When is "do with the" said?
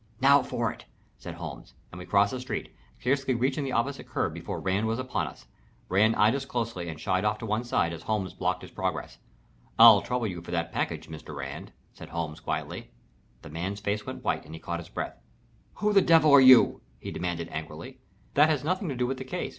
18.95-19.23